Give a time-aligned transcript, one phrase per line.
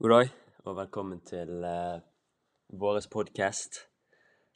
[0.00, 0.28] God dag,
[0.64, 1.98] og velkommen til uh,
[2.72, 3.82] vår podkast.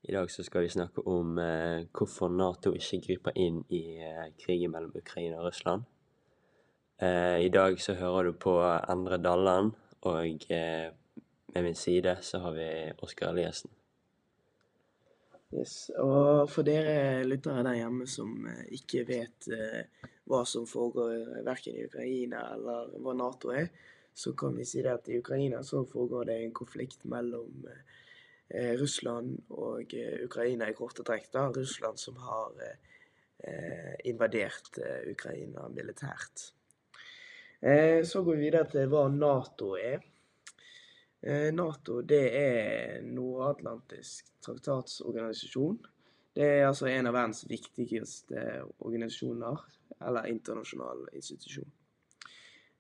[0.09, 4.31] I dag så skal vi snakke om uh, hvorfor Nato ikke griper inn i uh,
[4.41, 5.85] krigen mellom Ukraina og Russland.
[6.97, 8.57] Uh, I dag så hører du på
[8.89, 12.73] Endre Dalland, og med min side så har vi
[13.05, 13.69] Oskar Eliassen.
[15.53, 19.53] Yes, og for dere lyttere der hjemme som ikke vet
[20.25, 23.69] hva som foregår verken i Ukraina eller hva Nato er,
[24.15, 27.67] så kan vi si det at i Ukraina så foregår det en konflikt mellom
[28.49, 31.33] eh, Russland og eh, Ukraina i korte trekk.
[31.33, 36.53] da, Russland som har eh, invadert eh, Ukraina militært.
[37.61, 40.03] Eh, så går vi videre til hva Nato er.
[41.25, 45.81] Eh, Nato det er nordatlantisk traktatsorganisasjon.
[46.35, 49.63] Det er altså en av verdens viktigste organisasjoner,
[50.03, 51.71] eller internasjonal institusjon.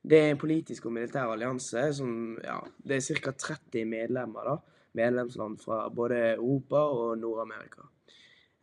[0.05, 3.33] Det er en politisk og militær allianse som ja, Det er ca.
[3.33, 4.57] 30 medlemmer, da.
[4.95, 7.89] Medlemsland fra både Europa og Nord-Amerika.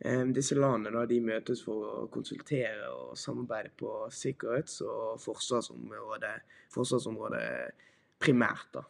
[0.04, 6.32] Um, disse landene da, de møtes for å konsultere og samarbeide på sikkerhets- og forsvarsområdet,
[6.74, 7.44] forsvarsområdet
[8.22, 8.68] primært.
[8.74, 8.82] da.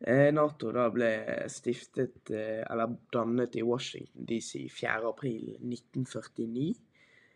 [0.00, 1.08] Eh, Nato da ble
[1.50, 6.78] stiftet, eh, eller dannet i Washington DC 4.4.1949.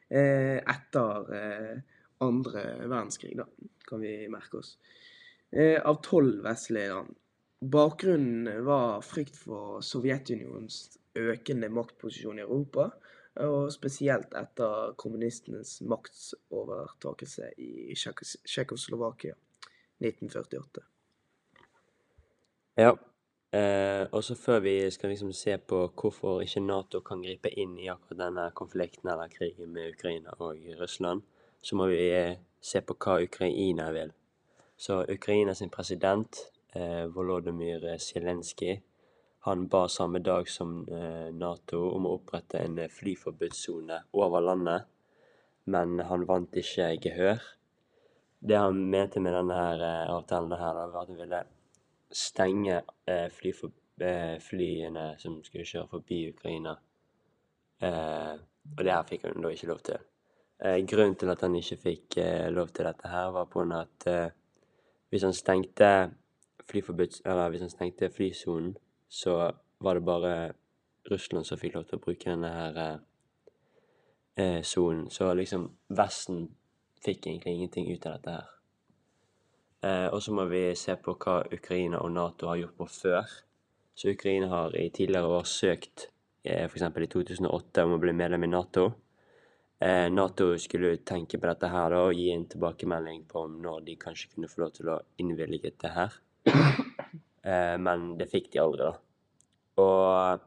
[0.09, 1.83] Eh, etter
[2.23, 3.47] andre verdenskrig, da,
[3.89, 4.77] kan vi merke oss.
[5.53, 7.15] Eh, av tolv vestlige land.
[7.63, 12.89] Bakgrunnen var frykt for Sovjetunionens økende maktposisjon i Europa,
[13.41, 19.37] og spesielt etter kommunistenes maktsovertakelse i Tsjekkoslovakia
[20.03, 20.83] 1948.
[22.77, 22.97] Ja,
[23.53, 27.91] eh, også før vi skal liksom se på hvorfor ikke Nato kan gripe inn i
[27.93, 31.23] akkurat denne konflikten eller krigen med Ukraina og Russland,
[31.63, 34.11] så må vi eh, se på hva Ukraina vil.
[34.77, 36.39] Så Ukrainas president,
[36.75, 38.81] eh, Volodymyr Zelenskyj,
[39.47, 44.91] han ba samme dag som eh, Nato om å opprette en flyforbudssone over landet,
[45.71, 47.43] men han vant ikke gehør.
[48.43, 51.45] Det han mente med denne her, avtalen her, var at han ville
[52.11, 52.81] stenge
[53.39, 53.71] flyfor,
[54.43, 56.75] flyene som skulle kjøre forbi Ukraina.
[57.83, 60.03] og det her fikk han da ikke lov til.
[60.65, 64.07] Eh, grunnen til at han ikke fikk eh, lov til dette her, var på at
[64.07, 64.35] eh,
[65.11, 66.11] hvis han stengte.
[66.73, 68.77] Eller hvis han stengte flysonen,
[69.09, 69.51] så
[69.83, 70.53] var det bare
[71.11, 73.03] Russland som fikk lov til å bruke denne her
[74.65, 75.11] sonen.
[75.11, 76.47] Så liksom Vesten
[77.05, 80.09] fikk egentlig ingenting ut av dette her.
[80.15, 83.37] Og så må vi se på hva Ukraina og Nato har gjort på før.
[83.95, 86.09] Så Ukraina har i tidligere år søkt,
[86.45, 86.83] eh, f.eks.
[86.83, 88.93] i 2008, om å bli medlem i Nato.
[89.83, 93.97] Eh, Nato skulle tenke på dette her og gi en tilbakemelding på om når de
[93.99, 96.19] kanskje kunne få lov til å innvilge det her.
[97.43, 98.93] Eh, men det fikk de aldri, da.
[99.83, 100.45] Og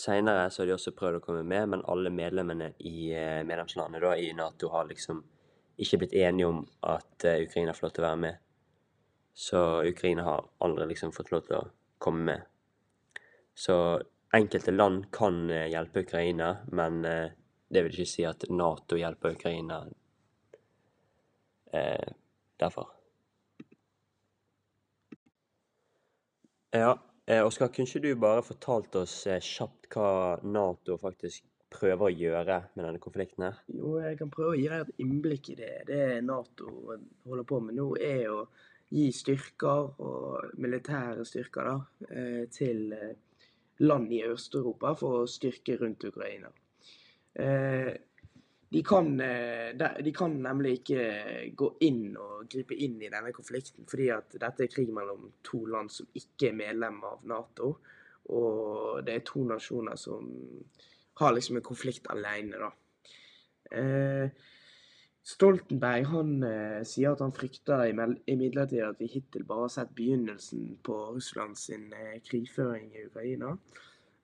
[0.00, 4.00] seinere så har de også prøvd å komme med, men alle medlemmene i eh, medlemslandet
[4.00, 5.20] da, i Nato har liksom
[5.84, 6.62] ikke blitt enige om
[6.94, 8.40] at Ukraina får lov til å være med.
[9.36, 9.60] Så
[9.90, 11.68] Ukraina har aldri liksom fått lov til å
[12.00, 12.48] komme med.
[13.52, 13.76] Så
[14.32, 17.04] enkelte land kan hjelpe Ukraina, men
[17.72, 19.78] det vil ikke si at Nato hjelper Ukraina
[21.72, 22.10] eh,
[22.60, 22.90] derfor.
[26.72, 26.92] Ja,
[27.26, 30.12] eh, Oskar, kunne ikke du bare fortalt oss eh, kjapt hva
[30.44, 33.60] Nato faktisk prøver å gjøre med denne konflikten her?
[33.72, 35.72] Jo, jeg kan prøve å gi deg et innblikk i det.
[35.88, 36.72] Det Nato
[37.28, 38.42] holder på med nå, er å
[38.92, 41.76] gi styrker og militære styrker da,
[42.10, 43.14] eh, til eh,
[43.80, 46.52] land i Øst-Europa for å styrke rundt Ukraina.
[47.34, 47.92] Eh,
[48.72, 51.02] de kan, eh, de kan, nemlig ikke
[51.56, 55.64] gå inn og gripe inn i denne konflikten, fordi at dette er krig mellom to
[55.66, 57.76] land som ikke er medlem av Nato.
[58.32, 60.30] Og det er to nasjoner som
[61.20, 62.70] har liksom en konflikt alene, da.
[63.72, 64.30] Eh,
[65.22, 66.30] Stoltenberg han
[66.88, 71.68] sier at han frykter imidlertid at vi hittil bare har sett begynnelsen på Russlands
[72.26, 73.52] krigføring i Ukraina.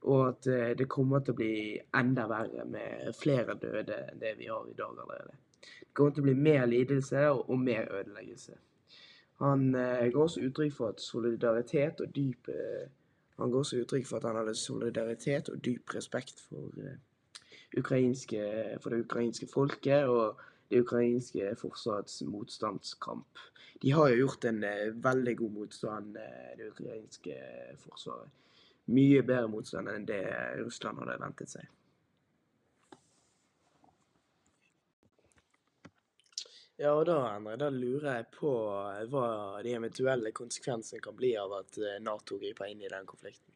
[0.01, 1.55] Og at eh, det kommer til å bli
[1.99, 5.35] enda verre med flere døde enn det vi har i dag allerede.
[5.59, 8.55] Det kommer til å bli mer lidelse og, mer ødeleggelse.
[9.43, 12.87] Han eh, ga også uttrykk for at solidaritet og dyp eh,
[13.39, 16.97] Han går også uttrykk for at han hadde solidaritet og dyp respekt for, uh,
[18.83, 20.41] for det ukrainske folket og
[20.71, 23.39] det ukrainske forsvarets motstandskamp.
[23.83, 24.59] De har jo gjort en
[25.05, 26.19] veldig god motstand,
[26.59, 27.39] det ukrainske
[27.79, 28.35] forsvaret
[28.93, 30.23] mye bedre motstand enn det
[30.63, 31.69] Russland hadde ventet seg.
[36.79, 38.51] Ja, og da, Endre, da lurer jeg på
[39.11, 39.29] hva
[39.67, 43.51] de eventuelle konsekvensene kan bli av at eh, Nato griper inn i den konflikten.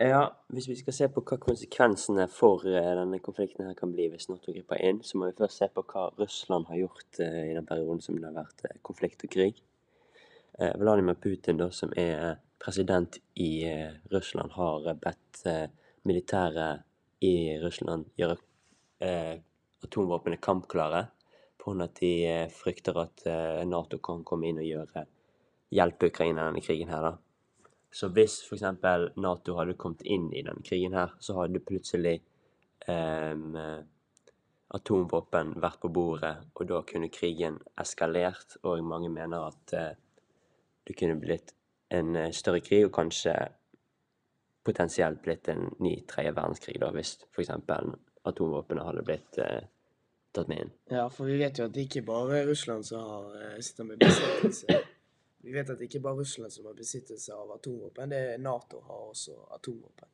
[0.00, 4.08] Ja, hvis vi skal se på hva konsekvensene for eh, denne konflikten her kan bli
[4.10, 7.50] hvis Nato griper inn, så må vi først se på hva Russland har gjort eh,
[7.50, 9.60] i den perioden som det har vært konflikt og krig.
[10.58, 15.66] Eh, Vladimir Putin, da, som er president i eh, Russland, har eh, bedt eh,
[16.02, 16.84] militæret
[17.24, 18.40] i Russland gjøre
[19.84, 21.06] atomvåpnene kampklare
[21.60, 21.84] pga.
[21.84, 22.12] at de
[22.52, 23.24] frykter at
[23.68, 25.04] Nato kan komme inn og gjøre
[25.72, 27.12] hjelpe Ukraina i denne krigen her, da.
[27.92, 28.64] Så hvis f.eks.
[29.16, 32.18] Nato hadde kommet inn i denne krigen her, så hadde plutselig
[32.88, 33.34] eh,
[34.74, 39.92] atomvåpen vært på bordet, og da kunne krigen eskalert, og mange mener at uh,
[40.84, 41.54] det kunne blitt
[41.88, 43.34] en eh, større krig, og kanskje
[44.64, 47.52] potensielt blitt en ny tredje verdenskrig, da, hvis f.eks.
[48.24, 49.68] atomvåpnene hadde blitt eh,
[50.34, 50.72] tatt med inn.
[50.94, 53.90] Ja, for vi vet jo at det ikke bare er Russland som har, eh, sitter
[53.90, 54.80] med besittelse.
[55.44, 58.40] Vi vet at det ikke bare er Russland som har besittelse av atomvåpen, det er
[58.42, 60.10] Nato har også atomvåpen.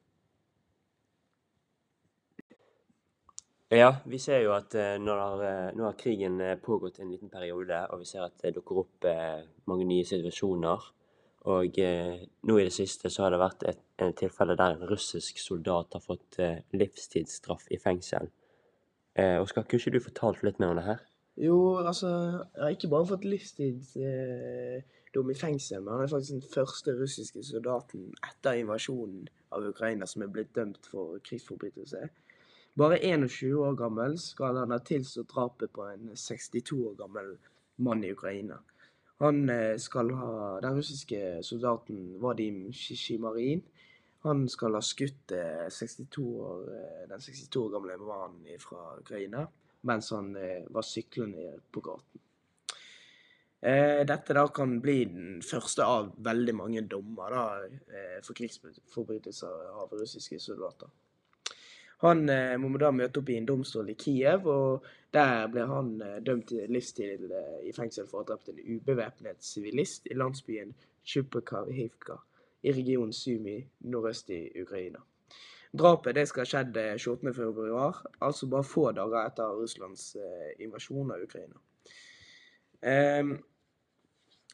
[3.70, 5.36] Ja, vi ser jo at eh, når,
[5.78, 9.06] nå har krigen pågått en liten periode, og vi ser at det dukker opp
[9.70, 10.90] mange nye situasjoner.
[11.48, 14.88] Og eh, nå i det siste så har det vært et, et tilfelle der en
[14.90, 18.28] russisk soldat har fått eh, livstidsstraff i fengsel.
[19.16, 21.06] Eh, Oskar, kunne ikke du fortalt litt mer om det her?
[21.40, 22.08] Jo, altså,
[22.54, 26.94] jeg har ikke bare fått livstidsdom eh, i fengsel, men han er faktisk den første
[26.98, 32.10] russiske soldaten etter invasjonen av Ukraina som er blitt dømt for krigsforbrytelse.
[32.78, 37.32] Bare 21 år gammel skal han ha tilstått drapet på en 62 år gammel
[37.80, 38.60] mann i Ukraina.
[39.20, 43.62] Han eh, skal ha Den russiske soldaten Vadim Shishimarin.
[44.24, 49.46] Han skal ha skutt eh, 62 år, eh, den 62 år gamle mannen fra Ukraina
[49.88, 52.20] mens han eh, var syklende på gaten.
[53.60, 57.44] Eh, dette da kan bli den første av veldig mange dommer da,
[57.92, 60.88] eh, for krigsforbrytelser av russiske soldater.
[62.00, 65.92] Han eh, må da møte opp i en domstol i Kiev, og der ble han
[66.04, 70.16] eh, dømt til livstid eh, i fengsel for å ha drept en ubevæpnet sivilist i
[70.16, 70.72] landsbyen
[71.04, 72.16] Tsjupakavivka
[72.62, 73.58] i regionen Sumi
[73.92, 75.02] nordøst i Ukraina.
[75.72, 77.90] Drapet det skal ha skjedd eh, 28.2,
[78.26, 81.60] altså bare få dager etter Russlands eh, invasjon av Ukraina.
[82.80, 83.34] Um,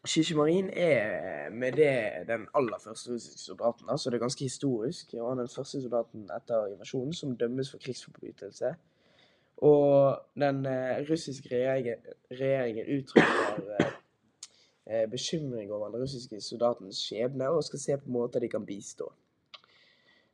[0.07, 5.13] Shishimarin er med det den aller første russiske soldaten, så det er ganske historisk.
[5.13, 8.75] Han er den første soldaten etter invasjonen som dømmes for krigsforbrytelse.
[9.57, 11.95] Og den eh, russiske regjeringen,
[12.31, 13.93] regjeringen uttrykker eh,
[14.87, 19.13] eh, bekymring over den russiske soldatens skjebne og skal se på måter de kan bistå.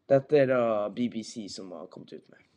[0.08, 2.51] Dette er da BBC som har kommet ut med.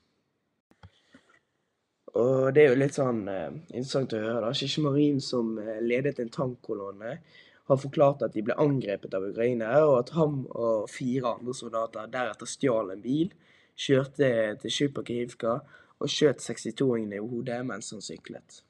[2.16, 4.44] Og det er jo litt sånn eh, interessant å høre.
[4.46, 4.54] da.
[4.56, 7.18] Shishimarin, som eh, ledet en tankkolonne,
[7.66, 12.12] har forklart at de ble angrepet av ukrainere, og at han og fire andre soldater
[12.14, 13.34] deretter stjal en bil,
[13.76, 14.30] kjørte
[14.62, 15.58] til Sjupakivka
[16.00, 18.62] og skjøt 62-åringene i hodet mens han syklet.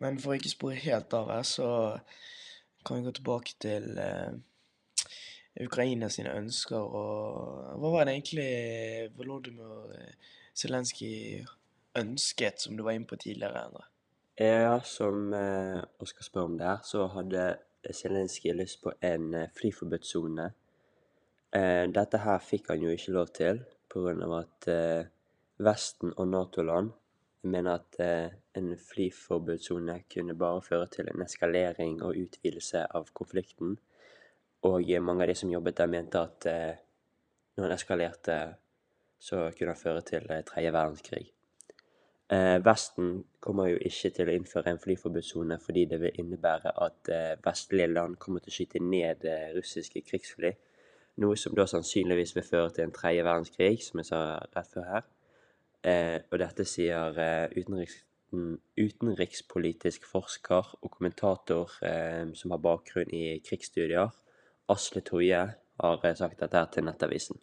[0.00, 1.70] Men for å ikke spore helt av her, så
[2.86, 4.32] kan vi gå tilbake til eh,
[5.58, 9.96] Ukraina sine ønsker, og hva var det egentlig Volodymyr
[10.54, 11.42] Zelenskyj
[11.98, 13.86] ønsket, som du var inne på tidligere, Endre?
[14.40, 17.58] Ja, som eh, Oskar spør om der, så hadde
[17.92, 20.46] Zelenskyj lyst på en eh, flyforbudssone.
[21.56, 24.14] Eh, dette her fikk han jo ikke lov til, pga.
[24.38, 25.10] at eh,
[25.60, 26.92] Vesten og Nato-land
[27.42, 33.78] mener at eh, en flyforbudssone kunne bare føre til en eskalering og utvidelse av konflikten.
[34.68, 36.80] Og eh, mange av de som jobbet der, mente at eh,
[37.56, 38.38] når han eskalerte,
[39.20, 41.28] så kunne det føre til eh, tredje verdenskrig.
[42.30, 47.10] Eh, Vesten kommer jo ikke til å innføre en flyforbudssone fordi det vil innebære at
[47.10, 50.52] eh, vestlige land kommer til å skyte ned eh, russiske krigsfly.
[51.20, 54.20] Noe som da sannsynligvis vil føre til en tredje verdenskrig, som jeg sa
[54.54, 55.08] rett før her.
[56.30, 57.16] Og dette sier
[57.56, 57.98] utenriks,
[58.32, 64.14] mm, utenrikspolitisk forsker og kommentator eh, som har bakgrunn i krigsstudier,
[64.72, 65.40] Asle Toje,
[65.80, 67.40] har eh, sagt dette her til Nettavisen.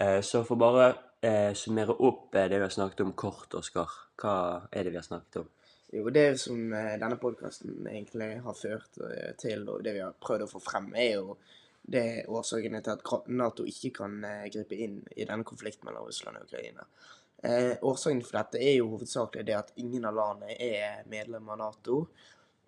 [0.00, 0.88] Eh, så for bare
[1.20, 3.90] eh, summere opp eh, det vi har snakket om kort, Oskar.
[4.20, 4.34] Hva
[4.70, 5.50] er det vi har snakket om?
[5.92, 8.96] Jo, det som denne podkasten egentlig har ført
[9.40, 11.34] til, og det vi har prøvd å få frem, er jo
[11.82, 14.14] det årsakene til at Nato ikke kan
[14.46, 16.86] gripe inn i denne konflikten mellom Russland og Ukraina.
[17.42, 21.58] Eh, årsaken for dette er jo hovedsakelig det at ingen av landene er medlem av
[21.58, 22.04] Nato.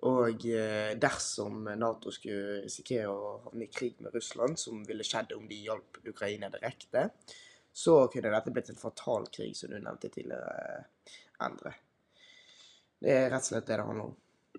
[0.05, 5.33] Og eh, dersom Nato skulle risikere å havne i krig med Russland, som ville skjedd
[5.37, 7.09] om de hjalp Ukraina direkte,
[7.73, 10.85] så kunne dette blitt en fatal krig, som du nevnte tidligere,
[11.43, 11.73] Endre.
[13.03, 14.13] Det er rett og slett det det handler om.